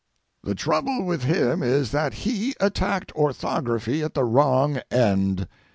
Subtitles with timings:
[0.43, 5.47] The trouble with him is that he attacked orthography at the wrong end.